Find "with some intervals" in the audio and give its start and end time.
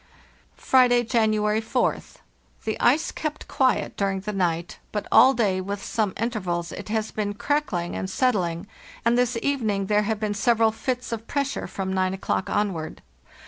5.61-6.71